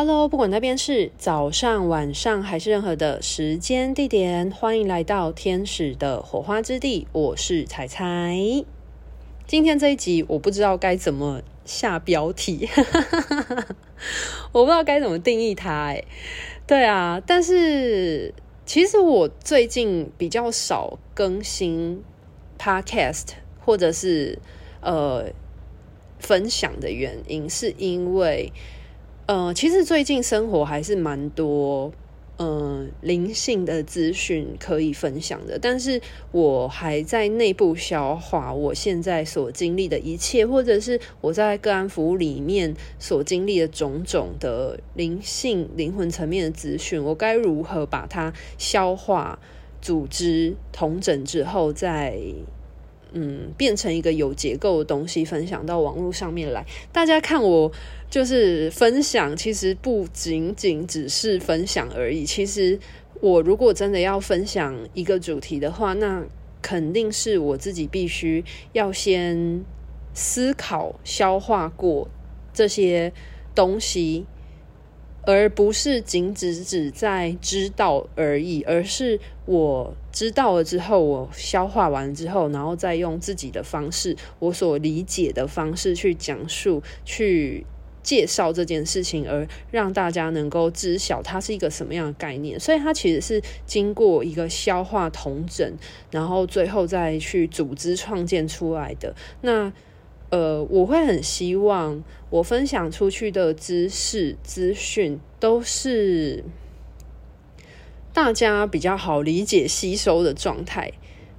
[0.00, 7.08] Hello，不管那边是早上、晚上还是任何的时间地点，欢迎来到天使的火花之地。
[7.10, 8.32] 我是彩彩。
[9.44, 12.68] 今天这一集我不知道该怎么下标题，
[14.54, 15.86] 我不知道该怎么定义它。
[15.86, 16.04] 哎，
[16.64, 18.32] 对啊，但是
[18.64, 22.04] 其实我最近比较少更新
[22.56, 23.30] Podcast，
[23.64, 24.38] 或者是
[24.80, 25.24] 呃
[26.20, 28.52] 分享的原因，是因为。
[29.28, 31.92] 呃，其实最近生活还是蛮多，
[32.38, 35.58] 呃，灵性的资讯可以分享的。
[35.58, 36.00] 但是
[36.32, 49.38] 我还在内部消化我现在所经历的一切，或者是我在个案服务里面所经历的种种的灵性、灵魂层面的资讯，我该如何把它消化、
[49.82, 52.18] 组织、统整之后再。
[53.12, 56.64] 嗯，变成一个有结构的东西，分享到网络上面来。
[56.92, 57.70] 大家看我
[58.10, 62.24] 就是分享，其实不仅仅只是分享而已。
[62.24, 62.78] 其实
[63.20, 66.24] 我如果真的要分享一个主题的话，那
[66.60, 69.64] 肯定是我自己必须要先
[70.12, 72.08] 思考、消化过
[72.52, 73.12] 这些
[73.54, 74.26] 东西。
[75.30, 87.66] 而不是仅只只在知道而已，而是我知道了之后，我消化完之后，然后再用自己的方式，我所理解的方式去讲述、去
[88.02, 92.58] 介绍这件事情，而让大家能够知晓它是一个什么样的概念。
[92.58, 95.70] 所以它其实是经过一个消化同整，
[96.10, 99.14] 然后最后再去组织创建出来的。
[99.42, 99.70] 那。
[100.30, 106.44] 呃，我会很希望我分享出去的知识资讯都是
[108.12, 110.92] 大家比较好理解吸收的状态，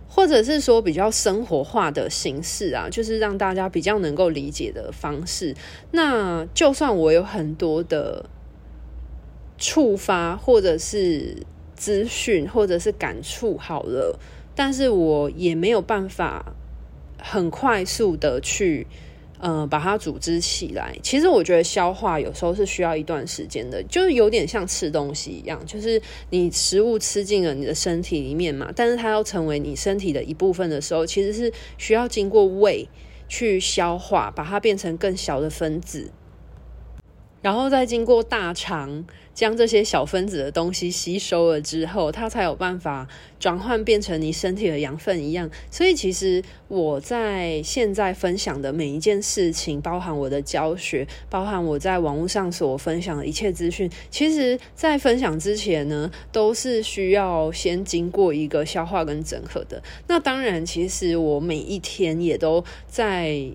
[0.08, 5.56] 或者是说比较生活化的形式啊，就是让大家比较能够理解的方式。
[5.92, 8.28] 那就算我有很多的
[9.60, 11.38] 触发，或者是
[11.76, 14.18] 资讯，或者是感触好了，
[14.56, 16.56] 但是我也没有办法。
[17.22, 18.88] 很快速的去，
[19.40, 20.98] 呃，把它组织起来。
[21.04, 32.88] 其实我觉得消化有时候是需要一段时间的，就是有点像吃东西一样，就是你食物吃进了你的身体里面嘛，但是它要成为你身体的一部分的时候，其实是需要经过胃
[33.28, 36.12] 去消化，把它变成更小的分子。
[37.42, 43.08] 然后再经过大肠将这些小分子的东西吸收了之后，它才有办法
[43.40, 45.50] 转换变成你身体的养分一样。
[45.72, 59.82] 所以其实我在现在分享的每一件事情，包含我的教学，包含我在网络上所分享的一切资讯，其实在分享之前呢，都是需要先经过一个消化跟整合的。
[60.08, 63.50] 那当然，其实我每一天也都在。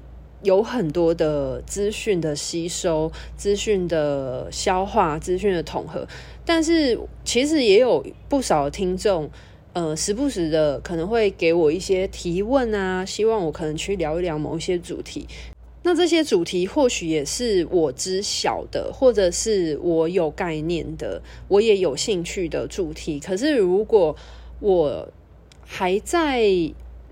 [0.44, 6.06] 有很多的资讯的吸收、资讯的消化、资讯的统合，
[6.44, 9.28] 但是其实也有不少听众，
[9.72, 15.26] 呃，时不时的可能会给我一些提问啊，希望我可能去聊一聊某一些主题。
[15.82, 23.20] 那这些主题或许也是我知晓的，或者是我有概念的，我也有兴趣的主题。
[23.20, 24.16] 可是如果
[24.60, 25.08] 我
[25.66, 26.42] 还在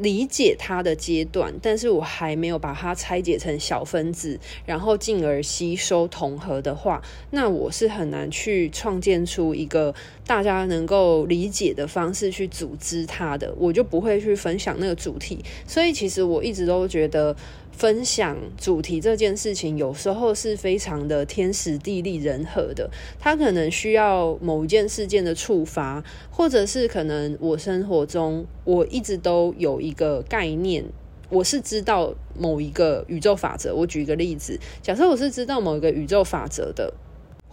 [0.02, 9.94] 理解它的阶段，但是我还没有把它拆解成小分子，然后进而吸收同合的话，那我是很难去创建出一个
[10.26, 15.38] 大家能够理解的方式去组织它的，我就不会去分享那个主题。
[15.66, 17.34] 所以其实我一直都觉得。
[17.72, 22.88] 分享主题这件事情，有时候是非常的天时地利人和的。
[23.18, 30.84] 它可能需要某一件事件的触发，或者是可能我生活中我一直都有一个概念，
[31.28, 33.74] 我是知道某一个宇宙法则。
[33.74, 36.94] 我举一个例子，假设我是知道某一个宇宙法则的。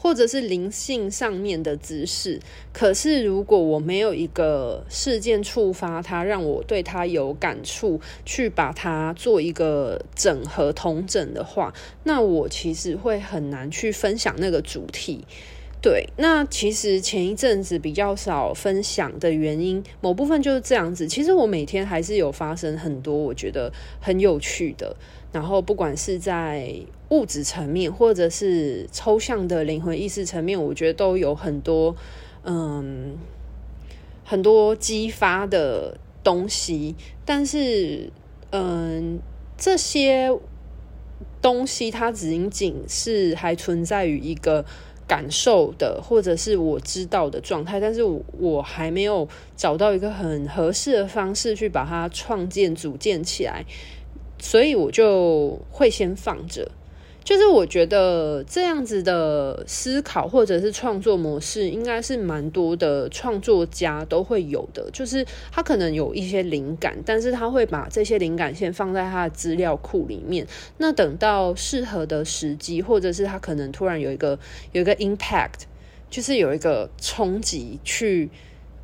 [0.02, 2.40] 或者是灵性上面的知识，
[2.72, 11.74] 可是如果我没有一个事件触发它，让我对它有感触，去把它做一个整合统整的话，
[12.06, 15.26] 那我其实会很难去分享那个主题。
[15.82, 21.08] 对，那其实前一阵子比较少分享的原因，某部分就是这样子。
[21.08, 23.72] 其实我每天还是有发生很多我觉得
[24.02, 24.94] 很有趣的，
[25.32, 26.76] 然后不管是在
[27.12, 31.96] 物质层面，或者是抽象的灵魂意识层面，我觉得都有很多
[32.44, 33.18] 嗯
[34.26, 36.94] 很多激发的东西。
[37.24, 38.12] 但是
[38.52, 39.18] 嗯
[39.58, 40.30] 这些
[41.42, 44.66] 东西它仅仅是还存在于一个。
[45.10, 49.28] 感受的，或者是我知道的状态，但是我我还没有
[49.58, 53.66] 找到一个很合适的方式去把它创建、组建起来，
[54.38, 56.70] 所以我就会先放着。
[57.30, 64.90] 就是我觉得这样子的思考或者是创作模式，应该是蛮多的创作家都会有的。
[64.92, 70.48] 就是他可能有一些灵感，但是他会把这些灵感先放在他的资料库里面。
[70.80, 74.40] 那等到适合的时机，或者是他可能突然有一个
[74.72, 75.66] 有一个 impact，
[76.10, 78.32] 就是有一个冲击，去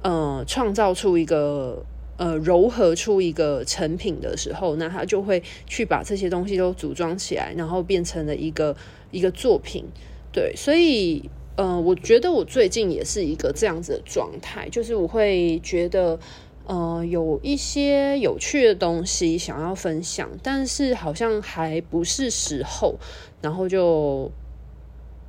[0.04, 1.84] 呃创造出一个。
[2.18, 8.76] 呃，糅合出一个成品的时候，那他就会去把这些东西都组装起来，然后变成了一个
[9.12, 9.84] 一个作品。
[10.32, 16.18] 对，所以，呃，我觉得我最近也是一个这样子的状态，就是我会觉得，
[16.66, 22.96] 呃，有一些有趣的东西想要分享，但是好像还不是时候，
[23.42, 24.32] 然后就。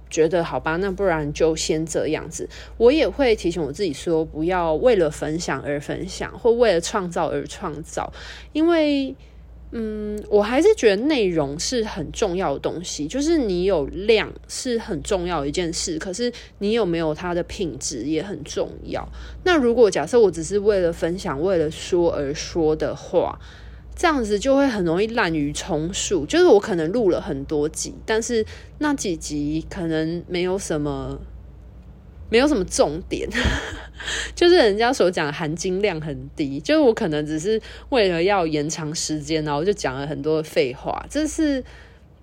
[0.08, 2.48] 觉得好吧，那不然就先这样子。
[2.76, 8.12] 我也会提醒我自己说，不要为了分享而分享，或为了创造而创造。
[8.52, 9.14] 因为，
[9.72, 13.06] 嗯，我还是觉得内容是很重要的东西。
[13.06, 19.08] 就是你有量是很重要一件事，可是你有没有它的品质也很重要。
[19.44, 23.38] 那如果假设我只是为了分享，为了说而说的话。
[23.96, 28.44] 这样子就会很容易滥竽充数，就是我可能录了很多集，但是
[28.78, 31.19] 那几集可能没有什么，
[32.28, 33.26] 没有什么重点，
[34.37, 37.58] 就是人家所讲的含金量很低，就是我可能只是
[37.88, 41.64] 为了要延长时间，然后就讲了很多废话，这是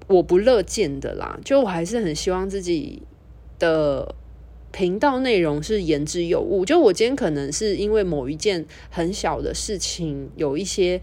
[0.06, 1.40] 我不乐见的啦。
[1.44, 3.02] 就我还是很希望自己
[3.58, 4.14] 的
[4.72, 6.64] 频道内容是言之有物。
[6.64, 11.02] 就我今天可能是因为某一件很小的事情有一些。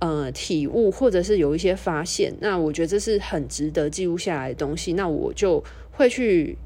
[0.00, 6.58] 呃，体悟或者是有一些发现，那我觉得这是很值得记录下来的东西，那我就会去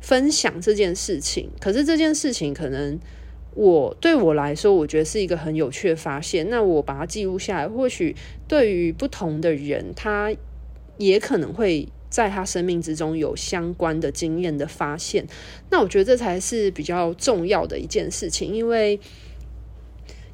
[0.00, 1.50] 分享这件事情。
[1.60, 2.98] 可是这件事情可能
[3.54, 6.48] 我对我来说，我觉得是一个很有趣的发现。
[6.50, 8.16] 那我把它记录下来，或许
[8.48, 10.34] 对于不同的人，他
[10.96, 15.24] 也可能会在他生命之中有相关的经验的发现。
[15.70, 18.98] 那我觉得这才是比较重要的一件事情，因为。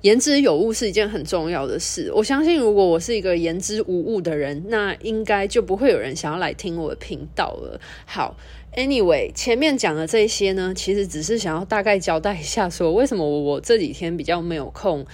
[0.03, 2.11] 言之有物是一件很重要的事。
[2.15, 7.79] 我相信，如果我是一个言之无物的人，那应该就不会有人想要来听我的频道了。
[8.07, 8.35] 好
[8.75, 15.05] ，Anyway，前面讲的这些呢，其实只是想要大概交代一下，说为什么我这几天比较没有空，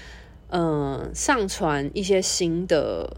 [0.50, 3.16] 嗯、上传一些新的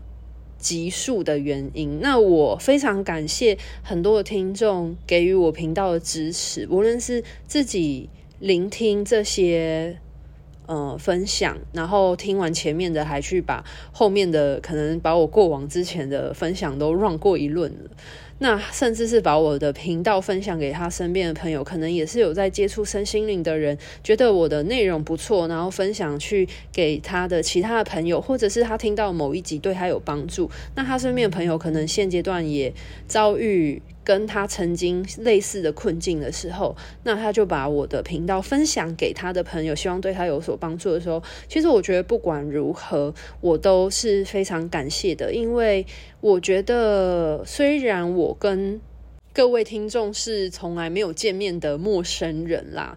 [0.56, 2.00] 集数的原因。
[2.00, 9.98] 那我非常感谢很多的听众给予我频道的支持，无论是自己聆听这些。
[10.68, 17.90] 呃，分享，然后听完前面的，还去把后面的可能把我过往之前的分享都 run 过一轮了。
[18.40, 32.74] 那甚至是把我的频道分享给他身边的朋友，可能也是有在接触身心灵的人，觉得我的内容不错，然后分享去给他的其他的朋友，或者是他听到某一集对他有帮助，那他身边的朋友可能现阶段也
[33.06, 33.80] 遭遇。
[34.08, 43.12] 跟他曾经类似的困境的时候，那他就把我的频道分享给他的朋友，希望对他有所帮助的时候，其实我觉得不管如何，
[43.42, 45.84] 我都是非常感谢的，因为
[46.22, 48.80] 我觉得虽然我跟
[49.34, 52.96] 各位听众是从来没有见面的陌生人啦，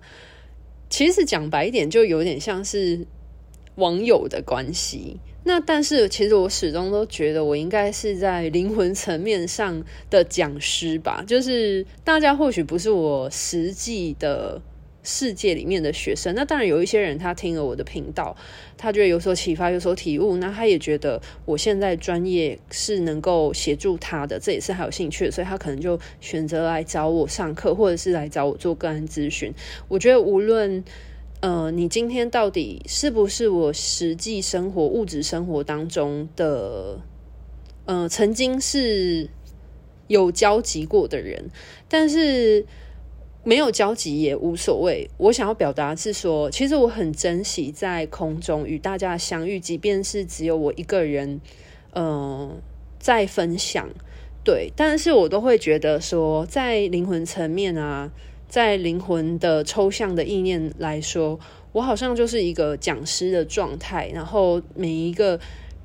[0.90, 3.06] 其实讲白一点，就有点像是
[3.76, 5.20] 网友的关系。
[5.44, 11.24] 那但是，其实我始终都觉得我应该是在灵魂层面上的讲师吧。
[11.26, 14.62] 就是大家或许不是我实际的
[15.02, 16.36] 世界里面的学生。
[16.36, 18.38] 那当然有一些人他听了我的频道，
[18.78, 20.38] 他觉得有所启发，有所体悟。
[20.38, 29.52] 那他也觉得我现在专业是能够协助他的，这也是他有兴趣的，所以他可能就选择来找我上课，或者是来找我做个案咨询。
[29.88, 30.84] 我觉得无论。
[31.42, 37.00] 呃，你今天到底是不是我实际生活、物质生活当中的，
[37.86, 39.28] 呃，曾经是
[40.08, 41.50] 有交集过的人？
[41.90, 42.64] 但是
[43.44, 45.10] 没有交集也无所谓。
[45.18, 51.42] 我想要表达是说，其实我很珍惜在空中与大家相遇，即便是只有我一个人，
[51.94, 52.56] 呃，
[53.00, 53.90] 在分享。
[54.44, 58.12] 对，但是我都会觉得说，在灵魂层面啊。
[58.52, 61.40] 在灵魂的抽象的意念来说，
[61.72, 64.12] 我好像就是一个讲师的状态。
[64.14, 65.40] 然后每一个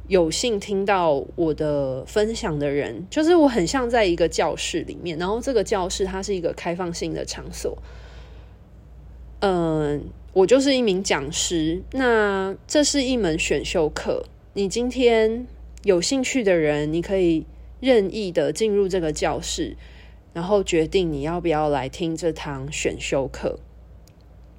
[0.09, 5.17] 有幸听到我的分享的人，就是我很像在一个教室里面。
[5.17, 7.79] 然后这个教室它是一个开放性的场所。
[9.39, 11.81] 嗯，我就是一名讲师。
[11.93, 14.25] 那这是一门选修课。
[14.55, 15.47] 你今天
[15.85, 17.47] 有兴趣的人，你可以
[17.79, 19.77] 任意的进入这个教室。
[20.37, 23.59] 然后决定你要不要来听这堂选修课。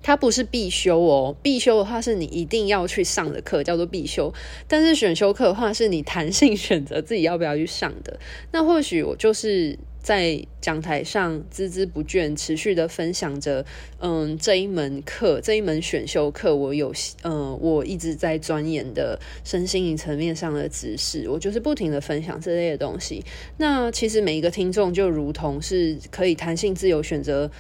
[0.02, 4.34] 它不是必修哦，必修的话是你一定要去上的课，叫做必修。
[4.68, 8.20] 但是选修课的话，是你弹性选择自己要不要去上的。
[8.52, 9.78] 那或许我就是
[10.08, 13.66] 在讲台上孜孜不倦、持续的分享着，
[14.00, 23.22] 嗯，这一门课，这一门选修课，我有，嗯，我一直在钻研的身心灵层面上的知识，我就是不停的分享这类的东西。
[23.58, 27.52] 那其实每一个听众就如同是可以弹性自由选择。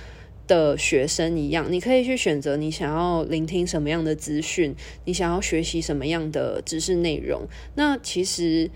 [0.47, 4.73] 的学生一样，你可以去选择你想要聆听什么样的资讯，
[5.03, 7.41] 你想要学习什么样的知识内容。
[7.75, 8.71] 那其实，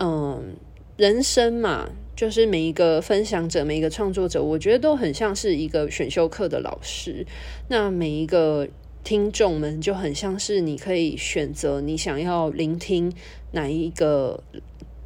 [0.00, 0.54] 嗯，
[0.98, 1.88] 人生嘛，
[2.18, 7.24] 就是每一个分享者，每一个创作者，我觉得都很像是一个选修课的老师。
[7.68, 8.66] 那每一个
[9.04, 13.12] 听众们就很像是你可以选择你想要聆听
[13.52, 14.42] 哪一个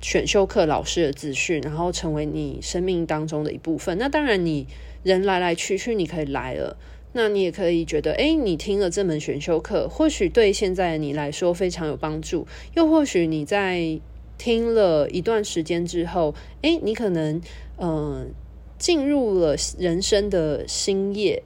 [0.01, 3.99] 选修课老师的资讯，然后成为你生命当中的一部分。
[3.99, 4.67] 那当然你。
[5.03, 6.77] 人来来去去，你可以来了，
[7.13, 13.99] 那你也可以觉得，诶，你听了这门选修课，或许对现在的你来说非常有帮助，又或许你在
[14.43, 17.37] 听了一段时间之后，诶，你可能
[17.77, 18.27] 嗯、呃、
[18.77, 21.45] 进入了人生的新业，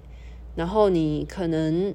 [0.55, 1.95] 然后你可能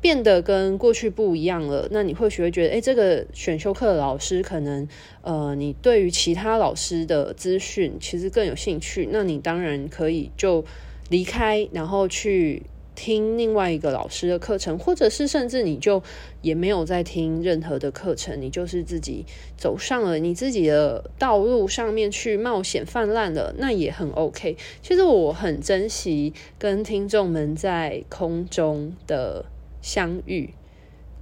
[0.00, 4.88] 变得跟过去不一样了，那你或许会觉得，诶，这个选修课的老师可能
[5.22, 10.64] 呃，你对于其他老师的资讯其实更有兴趣，那你当然可以就。
[11.10, 12.62] 离开，然后去
[12.94, 16.02] 听另外一个老师的课程，或者是甚至你就
[16.42, 19.24] 也没有在听任何的课程，你就是自己
[19.56, 24.56] 走上了你自己的道路上面去冒险泛滥了，那也很 OK。
[24.82, 29.44] 其实我很珍惜跟听众们在空中的
[29.82, 30.54] 相遇。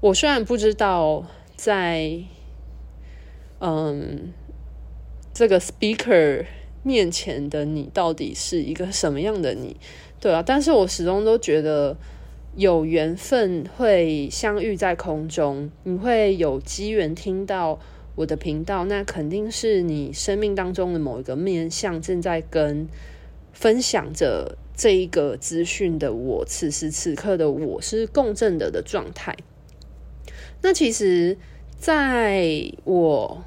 [0.00, 1.26] 我虽然不知道
[1.56, 2.22] 在
[3.60, 4.32] 嗯
[5.32, 6.44] 这个 speaker。
[6.84, 9.76] 面前的你到底是一个什么样的你？
[10.22, 11.96] 对啊，但是我始终都觉得
[12.54, 17.80] 有缘分会相遇在空中，你会有机缘听到
[18.14, 22.86] 我的频道，那肯定是你生命当中的某一个面向正在跟
[23.52, 29.36] 分享着这一个资讯的我，此时此刻的我是共振的的状态。
[30.62, 31.36] 那其实，
[31.76, 33.42] 在我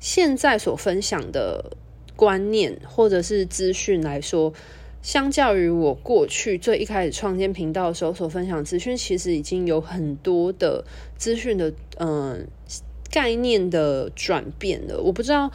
[0.00, 1.76] 现在所分享的。
[2.18, 4.52] 观念或者是资讯来说，
[5.00, 10.84] 相较于我过去最一开始创建频道的时候所分享资讯，其实已经有很多的
[11.16, 12.46] 资讯的嗯、
[13.10, 15.00] 概念的转变了。
[15.00, 15.50] 我不知道，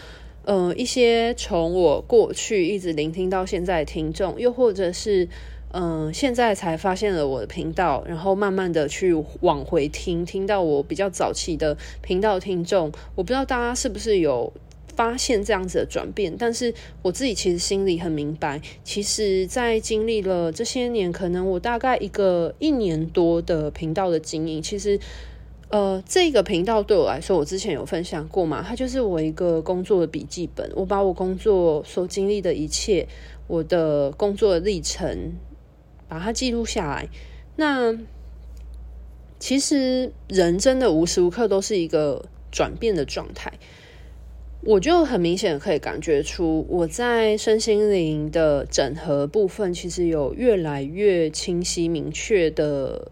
[0.45, 5.25] 呃，一些从我过去一直聆听到现在的听众，又或者是
[5.71, 14.51] 嗯、呃、现在才发现了我的频道，然后慢慢的去往回听，听到我比较早期的频道听众，我不知道大家是不是有。
[14.95, 24.99] 发现这样子的转变，但是我自己其实心里很明白，其实，在经历了这些年，可能我大概一个一年多的频道的经营，其实，
[25.69, 33.07] 呃，这个频道对我来说，我之前有分享过嘛，它就是我一个工作的笔记本，我把我工作所经历的一切，
[33.47, 35.33] 我的工作的历程，
[36.07, 37.09] 把它记录下来。
[37.55, 37.97] 那
[39.39, 43.51] 其实人真的无时无刻都是一个转变的状态。
[44.65, 53.11] 我就很明显可以感觉出，我在身心灵的整合部分，其实有越来越清晰明确的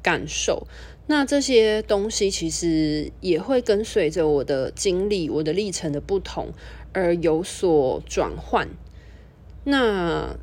[0.00, 0.64] 感受。
[1.08, 6.52] 那这些东西其实也会跟随着我的经历、我的历程的不同
[6.92, 8.68] 而有所转换。
[9.64, 10.36] 那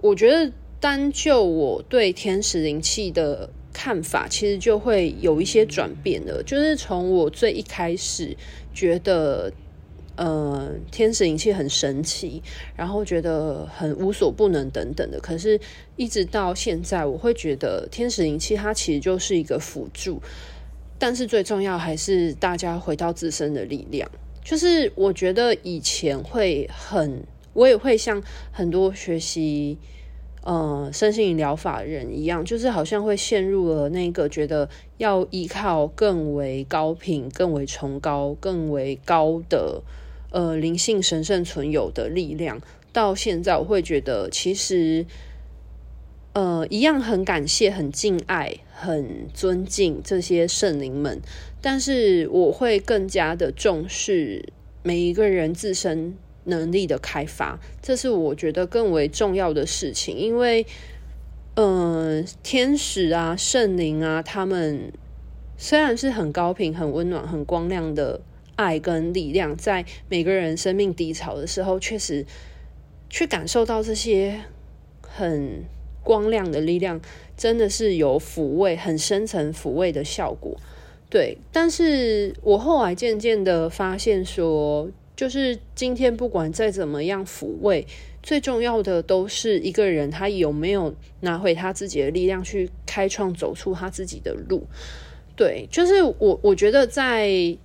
[0.00, 6.40] 我觉得，单就我对天使灵气的看法，其实就会有一些转变了。
[6.44, 8.36] 就是从我最一开始
[8.72, 9.52] 觉得。
[10.16, 12.40] 呃，天使灵气很神奇，
[12.76, 15.18] 然后觉得很无所不能等等的。
[15.18, 15.58] 可是，
[15.96, 20.22] 一直到现在，我会觉得天使灵气它其实就是一个辅助，
[21.00, 24.08] 但是最重要还是大家回到自身的力量。
[24.44, 29.76] 就是我觉得以前会很，我也会像很多学习
[30.42, 34.68] 呃身心灵疗法的人一样，就是好像会陷入了那个觉得
[34.98, 39.82] 要依靠更为高频、更为崇高、更为高的。
[40.34, 42.60] 呃，灵性神圣存有的力量，
[42.92, 45.06] 到现在我会觉得，其实，
[46.32, 51.20] 呃，一样很感谢、很敬爱、很尊敬这些圣灵们，
[51.60, 54.48] 但是我会更加的重视
[54.82, 60.66] 每一个人自身能力的开发，这是我觉得更为重要的事情，因为，
[61.54, 64.92] 嗯、呃，天使啊、圣灵啊，他们
[65.56, 68.20] 虽然是很高频、很温暖、很光亮的。
[68.56, 72.24] 爱跟力量，在每个人生命低潮的时候，确实
[73.08, 74.40] 去感受到这些
[75.00, 75.64] 很
[76.02, 77.00] 光亮的力量，
[77.36, 80.56] 真的是有抚慰、很深层抚慰的效果。
[81.10, 87.86] 对，但是我后来渐渐的发现说，就是今天不管再怎么样抚慰，
[88.20, 94.66] 最重要的都是一个人他有没有拿回他自己的力量去开创、走出他自己的路。
[95.36, 97.56] 对，就是我我觉得在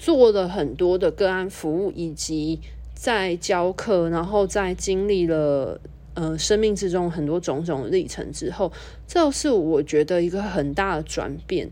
[0.00, 2.58] 做了很多的个案服务，以及
[2.94, 5.78] 在教课，然后在经历了
[6.14, 8.72] 呃生命之中很多种种历程之后，
[9.06, 11.70] 这是我觉得一个很大的转变。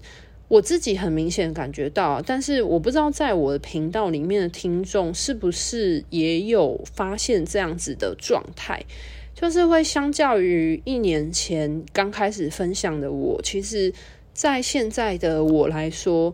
[0.49, 8.85] 我自己很明显感觉到，但是我不知道在我的频道里面的听众是不是也有发现这样子的状态，
[9.35, 13.91] 就是会相较于一年前刚开始分享的我，其实。
[14.35, 16.33] 在现在的我来说，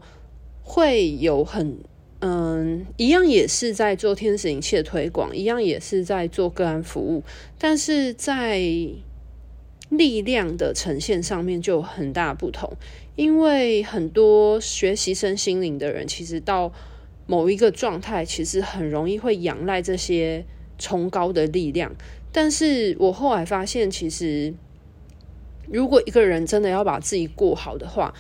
[0.65, 1.79] 会有很
[2.21, 7.23] 嗯，一样也是在做天使灵气的推广，一样也是在做个案服务，
[7.59, 8.59] 但是在
[9.91, 12.77] 力量的呈现上面就有很大不同。
[13.15, 16.73] 因为很多学习身心灵的人，其实到
[17.27, 20.45] 某一个状态，其实很容易会仰赖这些
[20.79, 21.95] 崇高的力量。
[22.33, 24.55] 但是我后来发现，其实。
[25.73, 28.13] 如果一个人真的要把自己过好的话，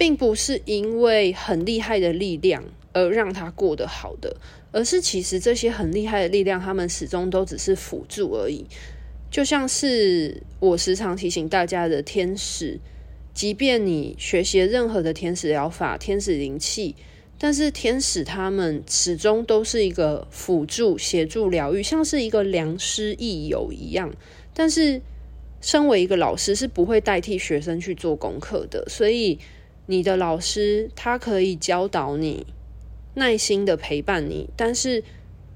[0.00, 2.64] 并不是因为很厉害的力量
[2.94, 4.34] 而让他过得好的，
[4.72, 8.64] 而是其实这些很厉害的力量，他们始终都只是辅助而已。
[9.30, 12.80] 就像是我时常提醒大家的天使，
[13.34, 16.96] 即便你学习任何的天使疗法、天使灵气，
[17.36, 24.10] 但是天使他们始终都是一个辅助、协助疗愈，像是一个良师益友一样，
[24.54, 25.02] 但是。
[25.62, 29.38] 身为一个老师，是不会代替学生去做功课的，所以
[29.90, 32.46] 你的老师他可以教导你，
[33.14, 35.02] 耐心的陪伴你，但是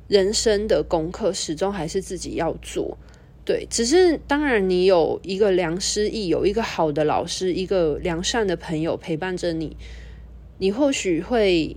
[0.08, 2.98] 人生的功课始终还是自己要做。
[3.44, 9.76] 对，只是当然你有一个良师益友，一个好的老师，一个良善的朋友陪伴着你，
[10.58, 11.76] 你或许会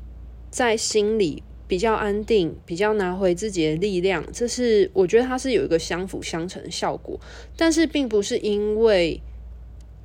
[0.50, 1.44] 在心里。
[1.70, 7.20] 比较安定，比较拿回自己的力量，这是我觉得它是有一个相辅相成的效果。
[7.58, 9.22] 但是并不是因为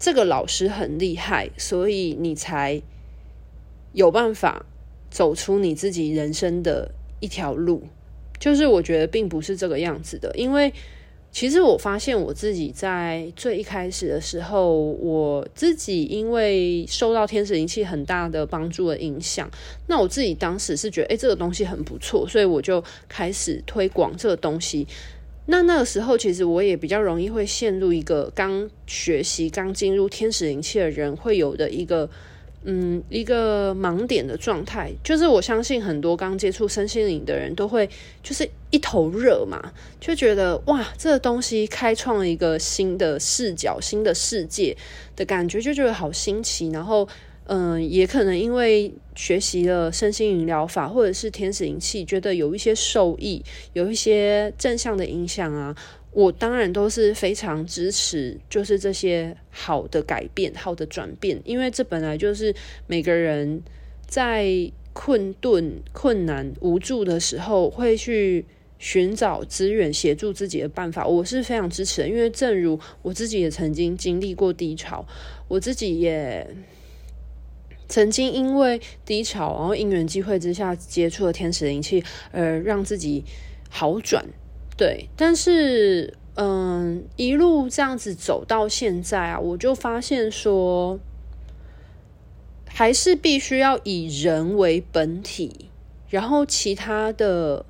[0.02, 2.83] 这个老师很厉害，所以你才
[3.92, 4.66] 有办法
[5.12, 7.85] 走出你自己人生的一条路。
[8.40, 10.72] 就是我觉得并不是这个样子的，因为。
[11.35, 19.50] 其实我发现我自己在最一开始的时候，我自己因为受到天使灵气很大的帮助的影响，
[19.87, 24.87] 那我自己当时是觉得，诶，这个东西很不错，所以我就开始推广这个东西。
[25.46, 32.09] 那那个时候，其实我也比较容易会陷入一个刚学习、刚进入天使灵气的人会有的一个。
[32.64, 37.90] 嗯，一个盲点的状态，就是我相信很多刚接触身心灵的人都会，
[38.22, 39.61] 就是一头热嘛，
[39.98, 44.76] 就觉得哇，这个东西开创了一个新的视角、新的世界
[45.16, 46.68] 的感觉，就觉得好新奇。
[46.68, 47.09] 然后，
[47.44, 55.76] 嗯，也可能因为学习了身心灵疗法或者是天使灵气，觉得有一些受益，有一些正向的影响啊。
[56.12, 62.55] 我当然都是非常支持，就是这些好的改变、好的转变，因为这本来就是
[62.87, 63.62] 每个人
[64.07, 68.44] 在困顿、困难、无助的时候会去
[68.78, 71.07] 寻找资源协助自己的办法。
[71.07, 75.07] 我是非常支持的，因为正如我自己也曾经经历过低潮，
[75.48, 76.46] 我自己也
[77.92, 83.22] 曾经因为低潮，然后因缘际会之下接触了天使灵气，而让自己
[83.68, 84.24] 好转。
[84.78, 90.98] 对，但是嗯，一路这样子走到现在啊，我就发现说，
[92.66, 95.68] 还是必须要以人为本体，
[96.09, 97.66] 然后其他的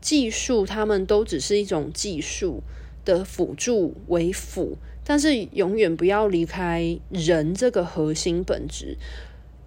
[0.00, 2.62] 技术，他们都只是一种技术
[3.04, 8.96] 的辅助为辅，但是永远不要离开人这个核心本质，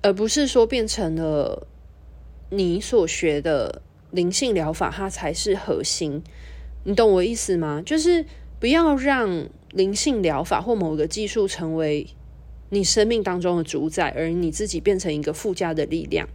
[0.02, 1.68] 而不是说变成了
[2.52, 3.82] 你所学的
[4.12, 6.24] 灵性疗法，它才是核心。
[6.86, 7.84] 你懂我意思吗？
[7.86, 8.26] 就是
[8.60, 12.08] 不要让灵性疗法或某个技术成为
[12.70, 16.28] 你生命当中的主宰，而你自己变成一个附加的力量。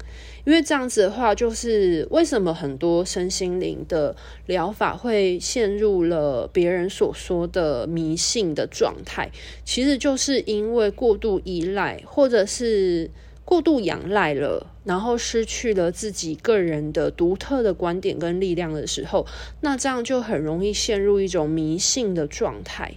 [0.44, 4.14] 因为这样子的话，就是为什么很多身心灵的
[4.46, 9.30] 疗法会陷入了别人所说的迷信的状态，
[9.64, 13.10] 其实就是因为过度依赖，或者是。
[13.44, 19.26] 过度仰赖了，然后失去了自己个人的独特的观点跟力量的时候，
[19.60, 22.94] 那这样就很容易陷入一种迷信的状态。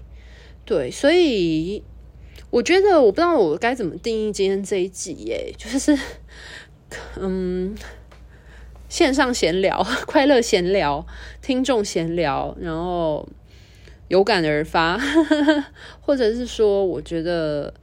[0.66, 1.84] 对，所以
[2.50, 5.98] 我觉得我不知道我该怎么定义今天这一集耶，就是
[7.20, 7.76] 嗯，
[8.88, 11.06] 线上闲聊、 快乐闲聊、
[11.42, 13.28] 听众闲聊，然后
[14.08, 14.98] 有感而发，
[16.00, 17.74] 或者是说，我觉得，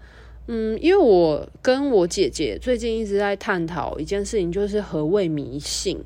[0.46, 5.98] 嗯，因为我跟我姐姐最近一直在探讨一件事情，就是何谓迷信。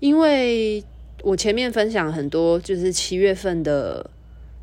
[0.00, 0.84] 因为
[1.22, 4.08] 我前面分享很多就是七月份的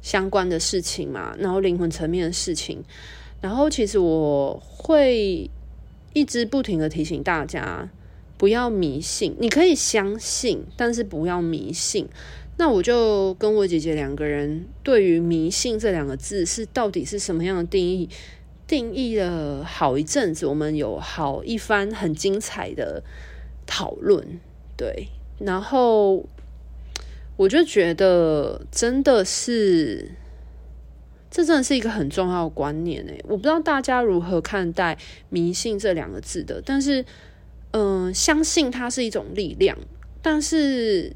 [0.01, 2.81] 相关的事情嘛，然后灵魂层面的事情，
[3.41, 5.49] 然后其实我会
[6.13, 7.89] 一直不停的提醒大家
[8.38, 12.08] 不要迷信，你可以相信，但是不要迷信。
[12.58, 18.08] 那我就跟我姐姐两个人对于迷信这两个字是到底是什么样的定义，
[18.67, 23.04] 定义了好一阵子，我们有好一番很精彩的
[23.65, 24.39] 讨论，
[24.75, 25.10] 对。
[25.39, 26.25] 然后
[27.36, 30.12] 我就觉得，真的是，
[31.30, 33.19] 这真的是一个很重要的观念诶。
[33.28, 34.97] 我不知道大家如何看待
[35.30, 37.06] “迷信”这两个字的，但是，
[37.71, 39.78] 嗯、相信它是一种力量。
[40.21, 41.13] 但是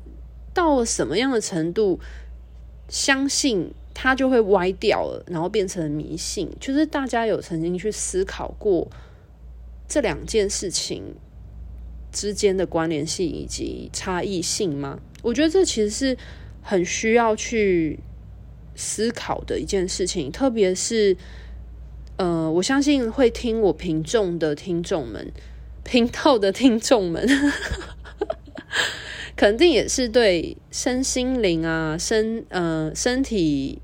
[0.54, 2.00] 到了什么样的程度，
[2.90, 6.50] 相信它就会歪掉了，然后变成迷信？
[6.58, 8.88] 就是大家有曾经去思考过
[9.90, 11.04] 这两件事情
[12.10, 14.98] 之间的关联性以及差异性吗？
[15.22, 16.18] 我觉得这其实是
[16.62, 18.00] 很需要去
[18.74, 21.18] 思考的一件事情，特别是，
[22.16, 25.30] 呃，我相信会听我频众的听众们，
[25.84, 27.28] 频道的听众们，
[29.36, 33.82] 肯定也是对身心灵啊、身呃身体、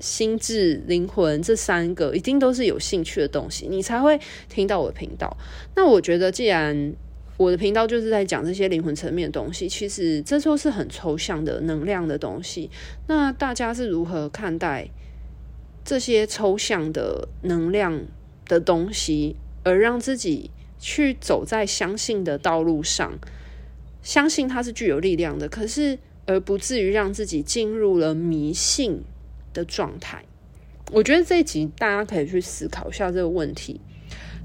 [0.00, 5.36] 心智、灵魂这三个一定都是有兴趣的东西，你才会听到我的频道。
[5.74, 6.94] 那我觉得，既然
[7.36, 12.70] 我的频道就是在讲这些灵魂层面的东西，其实这都是很抽象的能量的东西。
[13.06, 14.88] 那大家是如何看待
[15.84, 18.00] 这些抽象的能量
[18.46, 23.18] 的东西，而让自己去走在相信的道路上，
[24.02, 29.02] 相信它是具有力量的，可是而不至于让自己进入了迷信
[29.58, 30.24] 的状态？
[30.92, 33.80] 我觉得这一集大家可以去思考一下这个问题。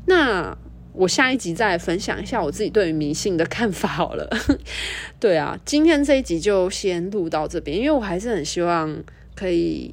[0.08, 0.58] 那。
[0.96, 4.30] 我下一集再分享一下我自己对于迷信的看法好了。
[5.20, 9.92] 对啊，今天这一集就先录到这边，因为我还是很希望可以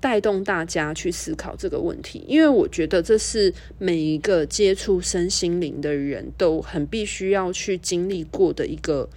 [0.00, 9.08] 带动大家去思考这个问题，因为我觉得这是每一个接触身心灵的人都很必须要去经历过的一个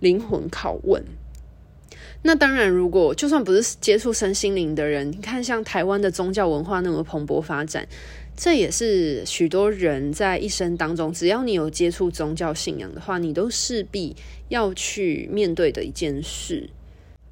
[0.00, 1.04] 灵魂拷问。
[2.22, 7.86] 那当然，如果就算不是接触身心灵的人，你看像台湾的宗教文化那么蓬勃发展。
[8.36, 14.14] 这也是许多人在一生当中，只要你有接触宗教信仰的话，你都势必
[14.48, 16.68] 要去面对的一件事。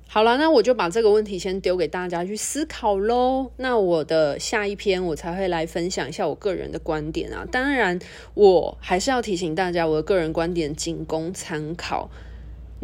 [0.06, 3.50] 好了，那我就把这个问题先丢给大家去思考喽。
[3.56, 7.44] 那我的下一篇我才会来分享一下我个人的观点啊。
[7.52, 7.98] 当然，
[8.32, 12.08] 我还是要提醒大家，我的个人观点仅供参考。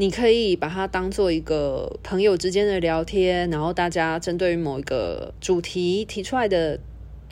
[0.01, 6.81] 你可以把它当做一个朋友之间的聊天，然后大家针对于某一个主题提出来的。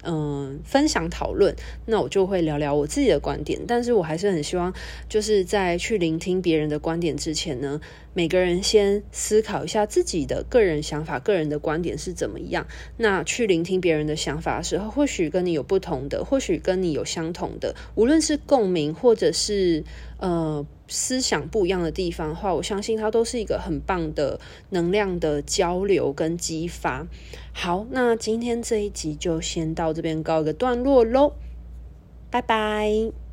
[0.05, 3.61] 嗯，分享讨论，那我就会聊聊我自己的观点。
[3.67, 4.73] 但是我还是很希望，
[5.09, 7.81] 就是在去聆听别人的观点之前呢，
[8.15, 12.69] 每个人先思考一下自己的个人想法、个人的观点是怎么样。
[12.97, 19.83] 那去聆听别人的想法的时候，或许跟你有不同的，或许跟你有相同的，无论是共鸣或者是
[20.19, 20.65] 呃。
[20.89, 27.07] 思想不一样的地方的话，我相信它都是一个很棒的能量的交流跟激发。
[27.53, 31.35] 好，那今天这一集就先到这边告一个段落喽，
[32.31, 33.28] 拜拜。